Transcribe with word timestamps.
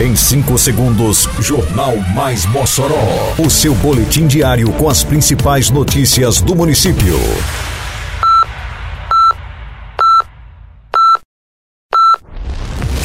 Em 0.00 0.16
5 0.16 0.56
segundos, 0.56 1.28
Jornal 1.40 1.94
Mais 2.14 2.46
Mossoró. 2.46 3.34
O 3.36 3.50
seu 3.50 3.74
boletim 3.74 4.26
diário 4.26 4.72
com 4.72 4.88
as 4.88 5.04
principais 5.04 5.68
notícias 5.68 6.40
do 6.40 6.56
município. 6.56 7.18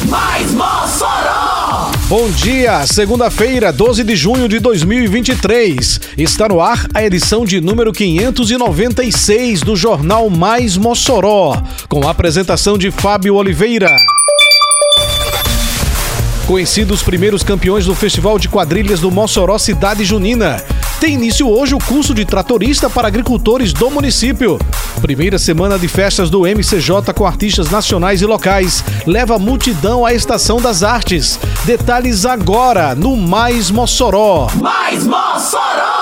Mais 0.08 0.50
Mossoró! 0.52 1.90
Bom 2.08 2.30
dia, 2.30 2.86
segunda-feira, 2.86 3.70
12 3.70 4.02
de 4.02 4.16
junho 4.16 4.48
de 4.48 4.58
2023. 4.58 6.00
Está 6.16 6.48
no 6.48 6.62
ar 6.62 6.86
a 6.94 7.04
edição 7.04 7.44
de 7.44 7.60
número 7.60 7.92
596 7.92 9.60
do 9.60 9.76
Jornal 9.76 10.30
Mais 10.30 10.78
Mossoró, 10.78 11.62
com 11.90 12.08
a 12.08 12.12
apresentação 12.12 12.78
de 12.78 12.90
Fábio 12.90 13.34
Oliveira. 13.34 13.94
Conhecidos 16.46 17.00
os 17.00 17.02
primeiros 17.02 17.42
campeões 17.42 17.86
do 17.86 17.94
Festival 17.94 18.38
de 18.38 18.48
Quadrilhas 18.48 19.00
do 19.00 19.10
Mossoró 19.10 19.58
Cidade 19.58 20.04
Junina. 20.04 20.62
Tem 21.00 21.14
início 21.14 21.50
hoje 21.50 21.74
o 21.74 21.78
curso 21.78 22.14
de 22.14 22.24
tratorista 22.24 22.88
para 22.88 23.08
agricultores 23.08 23.72
do 23.72 23.90
município. 23.90 24.56
Primeira 25.00 25.40
semana 25.40 25.76
de 25.76 25.88
festas 25.88 26.30
do 26.30 26.42
MCJ 26.42 27.12
com 27.16 27.26
artistas 27.26 27.68
nacionais 27.68 28.22
e 28.22 28.26
locais. 28.26 28.84
Leva 29.04 29.40
multidão 29.40 30.06
à 30.06 30.14
Estação 30.14 30.60
das 30.60 30.84
Artes. 30.84 31.36
Detalhes 31.64 32.24
agora 32.24 32.94
no 32.94 33.16
Mais 33.16 33.68
Mossoró. 33.68 34.46
Mais 34.54 35.04
Mossoró! 35.04 35.95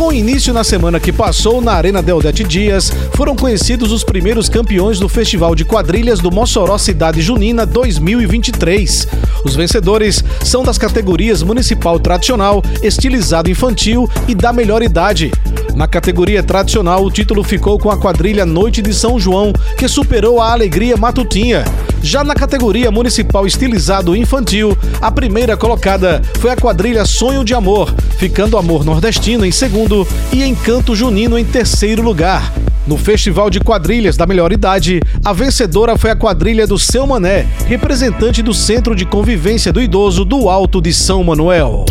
Com 0.00 0.10
início 0.10 0.54
na 0.54 0.64
semana 0.64 0.98
que 0.98 1.12
passou 1.12 1.60
na 1.60 1.74
Arena 1.74 2.00
Deodete 2.00 2.42
Dias, 2.42 2.90
foram 3.12 3.36
conhecidos 3.36 3.92
os 3.92 4.02
primeiros 4.02 4.48
campeões 4.48 4.98
do 4.98 5.10
Festival 5.10 5.54
de 5.54 5.62
Quadrilhas 5.62 6.20
do 6.20 6.30
Mossoró 6.30 6.78
Cidade 6.78 7.20
Junina 7.20 7.66
2023. 7.66 9.06
Os 9.44 9.54
vencedores 9.54 10.24
são 10.42 10.62
das 10.62 10.78
categorias 10.78 11.42
Municipal 11.42 12.00
Tradicional, 12.00 12.62
Estilizado 12.82 13.50
Infantil 13.50 14.08
e 14.26 14.34
da 14.34 14.54
Melhor 14.54 14.82
Idade. 14.82 15.30
Na 15.74 15.86
categoria 15.86 16.42
tradicional, 16.42 17.04
o 17.04 17.10
título 17.10 17.42
ficou 17.42 17.78
com 17.78 17.90
a 17.90 17.96
quadrilha 17.96 18.44
Noite 18.44 18.82
de 18.82 18.92
São 18.92 19.18
João, 19.18 19.52
que 19.76 19.88
superou 19.88 20.40
a 20.40 20.52
Alegria 20.52 20.96
Matutinha. 20.96 21.64
Já 22.02 22.24
na 22.24 22.34
categoria 22.34 22.90
Municipal 22.90 23.46
Estilizado 23.46 24.16
Infantil, 24.16 24.76
a 25.00 25.10
primeira 25.10 25.56
colocada 25.56 26.22
foi 26.38 26.50
a 26.50 26.56
quadrilha 26.56 27.04
Sonho 27.04 27.44
de 27.44 27.54
Amor, 27.54 27.94
ficando 28.18 28.56
Amor 28.56 28.84
Nordestino 28.84 29.44
em 29.44 29.52
segundo 29.52 30.06
e 30.32 30.42
Encanto 30.42 30.94
Junino 30.96 31.38
em 31.38 31.44
terceiro 31.44 32.02
lugar. 32.02 32.52
No 32.86 32.96
Festival 32.96 33.50
de 33.50 33.60
Quadrilhas 33.60 34.16
da 34.16 34.26
Melhor 34.26 34.52
Idade, 34.52 35.00
a 35.24 35.32
vencedora 35.32 35.96
foi 35.96 36.10
a 36.10 36.16
quadrilha 36.16 36.66
do 36.66 36.78
Seu 36.78 37.06
Mané, 37.06 37.46
representante 37.66 38.42
do 38.42 38.54
Centro 38.54 38.96
de 38.96 39.04
Convivência 39.04 39.72
do 39.72 39.80
Idoso 39.80 40.24
do 40.24 40.48
Alto 40.48 40.80
de 40.80 40.92
São 40.92 41.22
Manuel. 41.22 41.84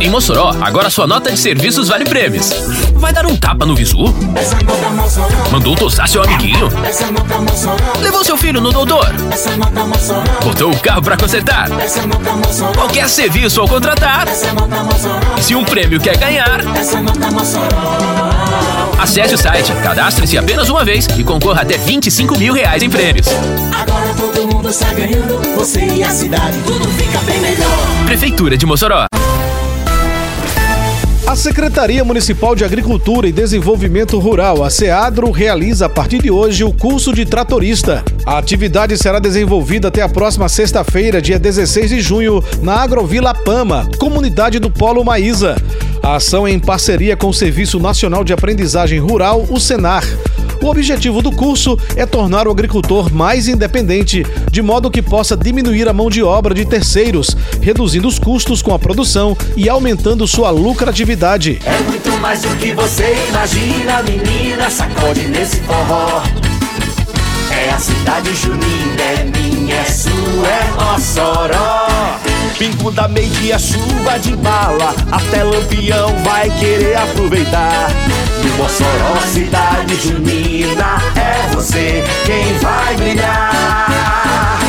Em 0.00 0.10
Mossoró, 0.10 0.54
agora 0.60 0.90
sua 0.90 1.06
nota 1.06 1.32
de 1.32 1.38
serviços 1.38 1.88
vale 1.88 2.04
prêmios. 2.04 2.50
Vai 3.04 3.12
dar 3.12 3.26
um 3.26 3.36
tapa 3.36 3.66
no 3.66 3.76
visu? 3.76 3.98
Mandou 5.52 5.76
tosar 5.76 6.08
seu 6.08 6.22
amiguinho? 6.22 6.70
Levou 8.00 8.24
seu 8.24 8.34
filho 8.34 8.62
no 8.62 8.72
doutor? 8.72 9.12
Botou 10.42 10.72
o 10.72 10.80
carro 10.80 11.02
para 11.02 11.14
consertar? 11.14 11.68
Qualquer 12.74 13.06
serviço 13.10 13.60
ao 13.60 13.68
contratar? 13.68 14.26
E 15.36 15.42
se 15.42 15.54
um 15.54 15.62
prêmio 15.62 16.00
quer 16.00 16.16
ganhar? 16.16 16.62
Acesse 18.98 19.34
o 19.34 19.38
site, 19.38 19.70
cadastre-se 19.82 20.38
apenas 20.38 20.70
uma 20.70 20.82
vez 20.82 21.06
e 21.18 21.22
concorra 21.22 21.60
até 21.60 21.76
25 21.76 22.38
mil 22.38 22.54
reais 22.54 22.82
em 22.82 22.88
prêmios. 22.88 23.26
Agora 23.78 24.14
todo 24.14 24.48
mundo 24.48 24.70
está 24.70 24.90
ganhando, 24.94 25.42
você 25.54 25.84
e 25.84 26.02
a 26.02 26.08
cidade, 26.08 26.56
tudo 26.66 26.88
fica 26.88 27.18
bem 27.18 27.38
melhor. 27.38 28.06
Prefeitura 28.06 28.56
de 28.56 28.64
Mossoró. 28.64 29.04
A 31.26 31.34
Secretaria 31.34 32.04
Municipal 32.04 32.54
de 32.54 32.66
Agricultura 32.66 33.26
e 33.26 33.32
Desenvolvimento 33.32 34.18
Rural, 34.18 34.62
a 34.62 34.68
SEADRO, 34.68 35.30
realiza 35.30 35.86
a 35.86 35.88
partir 35.88 36.20
de 36.20 36.30
hoje 36.30 36.62
o 36.62 36.72
curso 36.72 37.14
de 37.14 37.24
tratorista. 37.24 38.04
A 38.26 38.36
atividade 38.36 38.96
será 38.98 39.18
desenvolvida 39.18 39.88
até 39.88 40.02
a 40.02 40.08
próxima 40.08 40.50
sexta-feira, 40.50 41.22
dia 41.22 41.38
16 41.38 41.88
de 41.88 42.00
junho, 42.00 42.44
na 42.60 42.82
Agrovila 42.82 43.34
Pama, 43.34 43.88
comunidade 43.98 44.58
do 44.58 44.70
Polo 44.70 45.02
Maísa. 45.02 45.56
A 46.02 46.16
ação 46.16 46.46
é 46.46 46.50
em 46.50 46.60
parceria 46.60 47.16
com 47.16 47.28
o 47.28 47.34
Serviço 47.34 47.80
Nacional 47.80 48.22
de 48.22 48.34
Aprendizagem 48.34 48.98
Rural, 48.98 49.46
o 49.48 49.58
SENAR. 49.58 50.04
O 50.64 50.70
objetivo 50.70 51.20
do 51.20 51.30
curso 51.30 51.78
é 51.94 52.06
tornar 52.06 52.48
o 52.48 52.50
agricultor 52.50 53.12
mais 53.12 53.48
independente, 53.48 54.24
de 54.50 54.62
modo 54.62 54.90
que 54.90 55.02
possa 55.02 55.36
diminuir 55.36 55.86
a 55.86 55.92
mão 55.92 56.08
de 56.08 56.22
obra 56.22 56.54
de 56.54 56.64
terceiros, 56.64 57.36
reduzindo 57.60 58.08
os 58.08 58.18
custos 58.18 58.62
com 58.62 58.72
a 58.72 58.78
produção 58.78 59.36
e 59.58 59.68
aumentando 59.68 60.26
sua 60.26 60.48
lucratividade. 60.48 61.60
É 61.66 61.82
muito 61.82 62.10
mais 62.18 62.40
do 62.40 62.56
que 62.56 62.72
você 62.72 63.14
imagina, 63.28 64.02
menina, 64.04 64.70
sacode 64.70 65.28
nesse 65.28 65.56
forró. 65.56 66.22
É 67.50 67.68
a 67.68 67.78
cidade 67.78 68.34
junina, 68.34 69.02
é 69.02 69.24
minha, 69.36 69.74
é 69.74 69.84
sua, 69.84 70.48
é 70.48 70.82
Mossoró. 70.82 72.18
Pingo 72.58 72.90
da 72.90 73.06
meia 73.06 73.58
chuva 73.58 74.18
de 74.18 74.34
bala, 74.36 74.94
até 75.12 75.44
lampião 75.44 76.16
vai 76.24 76.48
querer 76.58 76.96
aproveitar. 76.96 77.90
Mossoró, 78.56 79.20
cidade 79.32 79.96
junina, 79.96 80.98
é 81.16 81.54
você 81.54 82.04
quem 82.24 82.58
vai 82.58 82.96
brilhar. 82.96 84.60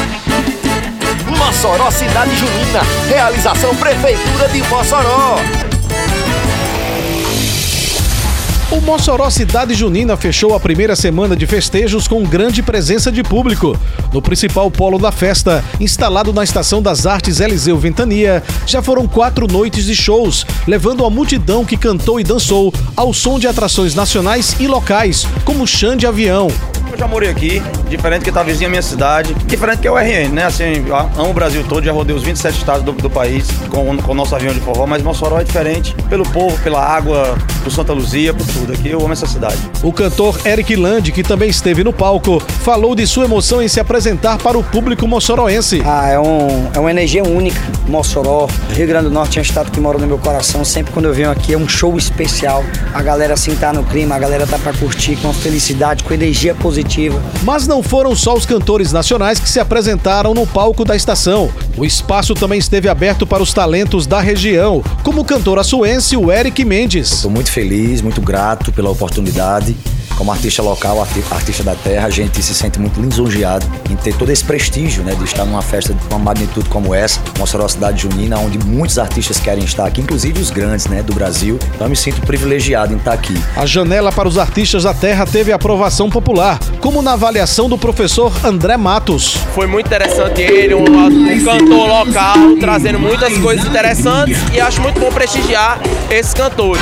Mossoró 1.38 1.90
Cidade 1.90 2.36
Junina, 2.36 2.82
realização 3.08 3.76
Prefeitura 3.76 4.48
de 4.50 4.62
Mossoró. 4.64 5.38
O 8.76 8.82
Mossoró 8.82 9.30
Cidade 9.30 9.74
Junina 9.74 10.18
fechou 10.18 10.54
a 10.54 10.60
primeira 10.60 10.98
semana 10.98 11.34
de 11.34 11.48
festejos 11.48 12.10
com 12.10 12.26
grande 12.26 12.62
presença 12.62 13.10
de 13.10 13.24
público. 13.24 13.80
No 14.12 14.22
principal 14.22 14.70
polo 14.70 15.00
da 15.00 15.14
festa, 15.14 15.64
instalado 15.80 16.34
na 16.34 16.44
Estação 16.44 16.82
das 16.82 17.06
Artes 17.06 17.40
Eliseu 17.40 17.78
Ventania, 17.78 18.44
já 18.68 18.82
foram 18.82 19.08
quatro 19.08 19.48
noites 19.48 19.86
de 19.86 19.96
shows, 19.96 20.46
levando 20.68 21.06
a 21.06 21.10
multidão 21.10 21.64
que 21.64 21.78
cantou 21.78 22.20
e 22.20 22.24
dançou 22.24 22.74
ao 22.98 23.14
som 23.14 23.40
de 23.40 23.48
atrações 23.48 23.96
nacionais 23.96 24.58
e 24.60 24.68
locais, 24.68 25.26
como 25.46 25.66
Xande 25.66 26.00
de 26.00 26.08
Avião, 26.08 26.50
Eu 26.96 27.00
já 27.00 27.08
morei 27.10 27.30
aqui, 27.30 27.62
diferente 27.90 28.24
que 28.24 28.32
tá 28.32 28.42
vizinha 28.42 28.70
minha 28.70 28.82
cidade, 28.82 29.34
diferente 29.46 29.80
que 29.80 29.88
é 29.88 29.92
o 29.92 29.98
RN, 29.98 30.30
né? 30.32 30.46
Assim, 30.46 30.86
amo 31.18 31.32
o 31.32 31.34
Brasil 31.34 31.62
todo, 31.68 31.84
já 31.84 31.92
rodei 31.92 32.16
os 32.16 32.24
27 32.24 32.58
estados 32.58 32.84
do, 32.84 32.94
do 32.94 33.10
país 33.10 33.50
com, 33.70 33.98
com 33.98 34.12
o 34.14 34.16
nosso 34.16 34.34
avião 34.34 34.54
de 34.54 34.62
forró, 34.62 34.88
mas 34.88 35.04
Mossoró 35.04 35.42
é 35.42 35.44
diferente 35.44 35.94
pelo 36.08 36.24
povo, 36.30 36.58
pela 36.64 36.82
água, 36.82 37.38
por 37.62 37.70
Santa 37.70 37.92
Luzia, 37.92 38.34
por 38.34 38.48
tudo 38.48 38.72
aqui. 38.72 38.92
Eu 38.92 39.02
amo 39.02 39.12
essa 39.12 39.28
cidade. 39.28 39.58
O 39.84 39.92
cantor 39.92 40.40
Eric 40.46 40.74
Land, 40.74 41.12
que 41.12 41.22
também 41.22 41.50
esteve 41.50 41.84
no 41.84 41.92
palco, 41.92 42.40
falou 42.40 42.96
de 42.96 43.06
sua 43.06 43.26
emoção 43.26 43.62
em 43.62 43.68
se 43.68 43.82
apresentar 43.82 44.38
para 44.38 44.58
o 44.58 44.64
público 44.64 45.06
moçoroense. 45.06 45.82
Ah, 45.86 46.08
é, 46.08 46.18
um, 46.18 46.70
é 46.74 46.80
uma 46.80 46.92
energia 46.92 47.26
única. 47.26 47.60
Mossoró, 47.90 48.48
Rio 48.72 48.88
Grande 48.88 49.10
do 49.10 49.12
Norte 49.12 49.38
é 49.38 49.42
um 49.42 49.44
estado 49.44 49.70
que 49.70 49.82
mora 49.82 49.98
no 49.98 50.08
meu 50.08 50.18
coração. 50.18 50.64
Sempre 50.64 50.94
quando 50.94 51.08
eu 51.08 51.14
venho 51.14 51.30
aqui 51.30 51.52
é 51.52 51.58
um 51.58 51.68
show 51.68 51.98
especial. 51.98 52.64
A 52.94 53.02
galera 53.02 53.34
assim 53.34 53.54
tá 53.54 53.74
no 53.74 53.84
clima, 53.84 54.16
a 54.16 54.20
galera 54.20 54.48
tá 54.48 54.58
pra 54.58 54.72
curtir 54.72 55.18
com 55.18 55.34
felicidade, 55.34 56.02
com 56.02 56.14
energia 56.14 56.56
positiva. 56.56 56.85
Mas 57.44 57.68
não 57.68 57.84
foram 57.84 58.16
só 58.16 58.34
os 58.34 58.46
cantores 58.46 58.92
nacionais 58.92 59.40
que 59.40 59.50
se 59.50 59.60
apresentaram 59.60 60.34
no 60.34 60.48
palco 60.48 60.86
da 60.86 60.96
estação. 60.96 61.50
O 61.78 61.86
espaço 61.86 62.34
também 62.34 62.60
esteve 62.60 62.88
aberto 62.88 63.28
para 63.28 63.44
os 63.44 63.54
talentos 63.54 64.08
da 64.08 64.22
região, 64.22 64.84
como 65.04 65.22
o 65.22 65.26
cantor 65.26 65.60
açuense, 65.60 66.16
o 66.16 66.32
Eric 66.32 66.64
Mendes. 66.64 67.12
Estou 67.12 67.32
muito 67.32 67.52
feliz, 67.52 68.02
muito 68.02 68.22
grato 68.22 68.72
pela 68.72 68.90
oportunidade. 68.90 69.76
Como 70.18 70.32
artista 70.32 70.62
local, 70.62 71.02
arti- 71.02 71.24
artista 71.30 71.62
da 71.64 71.76
terra, 71.76 72.08
a 72.08 72.10
gente 72.10 72.42
se 72.42 72.54
sente 72.56 72.80
muito 72.80 73.02
lisonjeado 73.02 73.66
em 73.90 73.96
ter 73.96 74.16
todo 74.16 74.30
esse 74.32 74.44
prestígio, 74.44 75.04
né, 75.04 75.14
de 75.14 75.24
estar 75.26 75.44
numa 75.46 75.62
festa 75.62 75.94
de 75.94 76.00
uma 76.10 76.18
magnitude 76.18 76.70
como 76.70 76.94
essa, 76.96 77.20
Mossoró 77.38 77.68
Cidade 77.68 78.04
Junina, 78.04 78.38
onde 78.40 78.58
muitos 78.60 78.98
artistas 78.98 79.40
querem 79.40 79.64
estar 79.64 79.86
aqui, 79.86 80.02
inclusive 80.02 80.40
os 80.42 80.50
grandes, 80.52 80.88
né, 80.88 81.04
do 81.04 81.14
Brasil. 81.14 81.60
Então 81.76 81.86
eu 81.88 81.90
me 81.90 81.96
sinto 81.96 82.22
privilegiado 82.22 82.94
em 82.94 82.98
estar 82.98 83.14
aqui. 83.14 83.36
A 83.58 83.66
janela 83.66 84.12
para 84.12 84.28
os 84.28 84.38
artistas 84.38 84.84
da 84.84 84.94
terra 84.94 85.26
teve 85.26 85.52
aprovação 85.52 86.10
popular, 86.10 86.60
como 86.80 87.02
na 87.02 87.14
avaliação 87.14 87.68
do 87.68 87.78
professor 87.78 88.32
André 88.44 88.78
Matos. 88.78 89.38
Foi 89.54 89.68
muito 89.68 89.88
interessante 89.88 90.42
ele, 90.42 90.74
um, 90.76 90.84
um 90.84 91.44
cantor 91.44 91.88
local, 91.88 92.38
trazendo 92.60 93.00
muitas 93.00 93.38
coisas 93.40 93.66
interessantes 93.66 94.38
e 94.54 94.62
acho 94.62 94.82
muito 94.82 95.00
bom 95.00 95.12
prestigiar 95.12 95.80
esses 96.10 96.34
cantores. 96.34 96.82